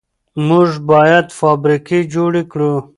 [0.47, 2.73] موږ باید فابریکې جوړې کړو.